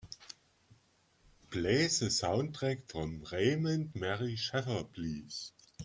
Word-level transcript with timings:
Play 1.51 1.85
the 1.85 2.09
sound 2.09 2.55
track 2.55 2.89
from 2.89 3.23
Raymond 3.31 3.91
Murray 3.93 4.35
Schafer 4.35 4.91
please 4.91 5.51